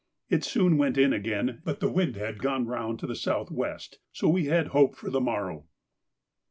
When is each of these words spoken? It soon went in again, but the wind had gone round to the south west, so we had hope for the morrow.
It 0.31 0.43
soon 0.43 0.77
went 0.79 0.97
in 0.97 1.13
again, 1.13 1.61
but 1.63 1.79
the 1.79 1.87
wind 1.91 2.15
had 2.15 2.39
gone 2.39 2.65
round 2.65 2.97
to 3.01 3.05
the 3.05 3.15
south 3.15 3.51
west, 3.51 3.99
so 4.11 4.29
we 4.29 4.45
had 4.45 4.69
hope 4.69 4.95
for 4.95 5.11
the 5.11 5.21
morrow. 5.21 5.67